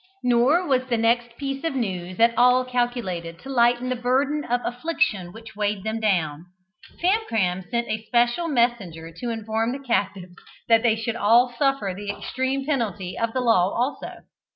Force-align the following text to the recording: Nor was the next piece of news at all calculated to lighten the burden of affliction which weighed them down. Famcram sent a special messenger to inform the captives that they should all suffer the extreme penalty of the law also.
Nor 0.23 0.65
was 0.67 0.83
the 0.85 0.97
next 0.97 1.37
piece 1.37 1.63
of 1.63 1.75
news 1.75 2.19
at 2.19 2.33
all 2.35 2.65
calculated 2.65 3.37
to 3.37 3.49
lighten 3.51 3.89
the 3.89 3.95
burden 3.95 4.43
of 4.45 4.59
affliction 4.65 5.31
which 5.31 5.55
weighed 5.55 5.83
them 5.83 5.99
down. 5.99 6.45
Famcram 6.99 7.69
sent 7.69 7.87
a 7.87 8.03
special 8.07 8.47
messenger 8.47 9.11
to 9.15 9.29
inform 9.29 9.73
the 9.73 9.77
captives 9.87 10.33
that 10.67 10.81
they 10.81 10.95
should 10.95 11.15
all 11.15 11.53
suffer 11.55 11.93
the 11.95 12.09
extreme 12.09 12.65
penalty 12.65 13.15
of 13.15 13.31
the 13.33 13.41
law 13.41 13.69
also. 13.69 14.23